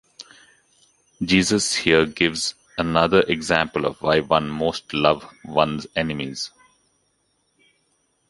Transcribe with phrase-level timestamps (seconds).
[1.21, 6.49] Jesus here gives another example of why one most love one's enemies.